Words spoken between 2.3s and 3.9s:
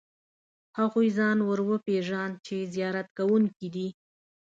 چې زیارت کوونکي دي.